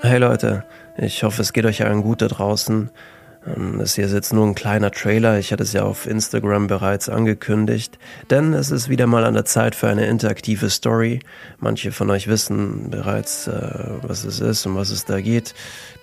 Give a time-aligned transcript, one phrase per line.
[0.00, 0.62] Hey Leute,
[0.96, 2.88] ich hoffe, es geht euch allen gut da draußen.
[3.44, 5.40] Ähm, das hier ist jetzt nur ein kleiner Trailer.
[5.40, 7.98] Ich hatte es ja auf Instagram bereits angekündigt.
[8.30, 11.18] Denn es ist wieder mal an der Zeit für eine interaktive Story.
[11.58, 13.70] Manche von euch wissen bereits, äh,
[14.02, 15.56] was es ist und was es da geht.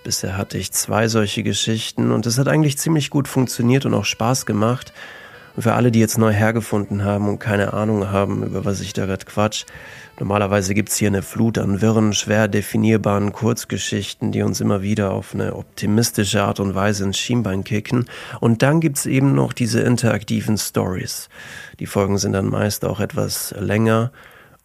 [0.04, 4.04] Bisher hatte ich zwei solche Geschichten und es hat eigentlich ziemlich gut funktioniert und auch
[4.04, 4.92] Spaß gemacht.
[5.56, 8.92] Und für alle, die jetzt neu hergefunden haben und keine Ahnung haben, über was ich
[8.92, 9.64] da gerade quatsch,
[10.20, 15.34] normalerweise gibt's hier eine Flut an wirren, schwer definierbaren Kurzgeschichten, die uns immer wieder auf
[15.34, 18.04] eine optimistische Art und Weise ins Schienbein kicken.
[18.38, 21.30] Und dann gibt's eben noch diese interaktiven Stories.
[21.80, 24.12] Die Folgen sind dann meist auch etwas länger.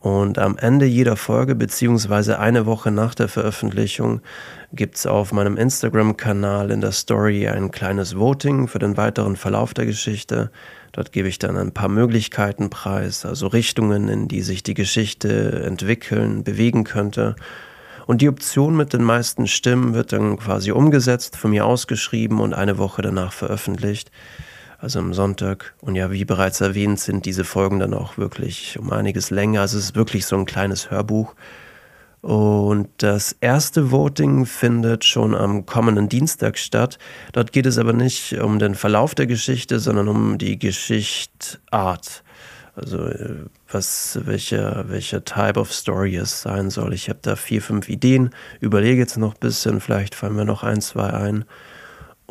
[0.01, 4.21] Und am Ende jeder Folge, beziehungsweise eine Woche nach der Veröffentlichung,
[4.73, 9.85] gibt's auf meinem Instagram-Kanal in der Story ein kleines Voting für den weiteren Verlauf der
[9.85, 10.49] Geschichte.
[10.91, 15.61] Dort gebe ich dann ein paar Möglichkeiten preis, also Richtungen, in die sich die Geschichte
[15.63, 17.35] entwickeln, bewegen könnte.
[18.07, 22.55] Und die Option mit den meisten Stimmen wird dann quasi umgesetzt, von mir ausgeschrieben und
[22.55, 24.09] eine Woche danach veröffentlicht.
[24.81, 25.75] Also am Sonntag.
[25.81, 29.61] Und ja, wie bereits erwähnt, sind diese Folgen dann auch wirklich um einiges länger.
[29.61, 31.35] Also es ist wirklich so ein kleines Hörbuch.
[32.21, 36.97] Und das erste Voting findet schon am kommenden Dienstag statt.
[37.31, 42.23] Dort geht es aber nicht um den Verlauf der Geschichte, sondern um die Geschichtart.
[42.73, 43.35] Also äh,
[43.69, 46.93] was, welcher, welcher Type of Story es sein soll.
[46.93, 50.63] Ich habe da vier, fünf Ideen, überlege jetzt noch ein bisschen, vielleicht fallen mir noch
[50.63, 51.45] ein, zwei ein.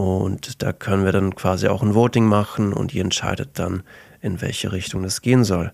[0.01, 3.83] Und da können wir dann quasi auch ein Voting machen und ihr entscheidet dann,
[4.23, 5.73] in welche Richtung das gehen soll.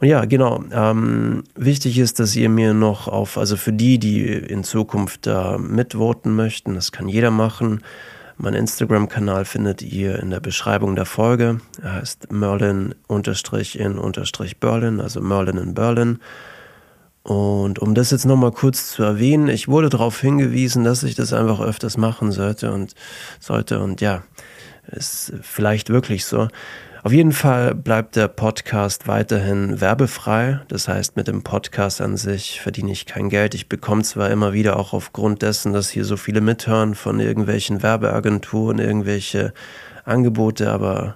[0.00, 0.64] Und ja, genau.
[0.72, 5.58] Ähm, wichtig ist, dass ihr mir noch auf, also für die, die in Zukunft da
[5.58, 7.82] mitvoten möchten, das kann jeder machen.
[8.38, 11.60] Mein Instagram-Kanal findet ihr in der Beschreibung der Folge.
[11.82, 16.18] Er heißt Merlin-in-Berlin, also Merlin in Berlin.
[17.24, 21.32] Und um das jetzt nochmal kurz zu erwähnen, ich wurde darauf hingewiesen, dass ich das
[21.32, 22.94] einfach öfters machen sollte und
[23.40, 23.80] sollte.
[23.80, 24.22] Und ja,
[24.92, 26.48] ist vielleicht wirklich so.
[27.02, 30.60] Auf jeden Fall bleibt der Podcast weiterhin werbefrei.
[30.68, 33.54] Das heißt, mit dem Podcast an sich verdiene ich kein Geld.
[33.54, 37.82] Ich bekomme zwar immer wieder auch aufgrund dessen, dass hier so viele mithören von irgendwelchen
[37.82, 39.54] Werbeagenturen, irgendwelche
[40.04, 41.14] Angebote, aber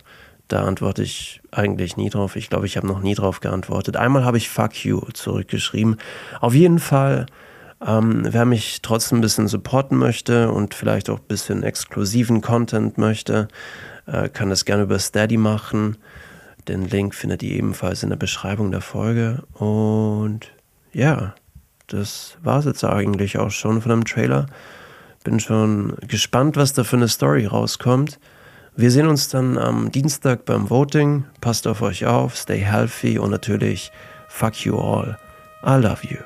[0.49, 2.35] da antworte ich eigentlich nie drauf.
[2.35, 3.97] Ich glaube, ich habe noch nie drauf geantwortet.
[3.97, 5.99] Einmal habe ich Fuck you zurückgeschrieben.
[6.41, 7.27] Auf jeden Fall,
[7.87, 12.97] ähm, wer mich trotzdem ein bisschen supporten möchte und vielleicht auch ein bisschen exklusiven Content
[12.97, 13.49] möchte,
[14.07, 15.99] äh, kann das gerne über Steady machen.
[16.67, 19.43] Den Link findet ihr ebenfalls in der Beschreibung der Folge.
[19.53, 20.51] Und
[20.93, 21.35] ja,
[21.89, 24.47] das war es jetzt eigentlich auch schon von dem Trailer.
[25.25, 28.19] Bin schon gespannt, was da für eine Story rauskommt.
[28.78, 31.25] Wir sehen uns dann am Dienstag beim Voting.
[31.41, 33.91] Passt auf euch auf, stay healthy und natürlich
[34.28, 35.19] fuck you all.
[35.66, 36.21] I love you.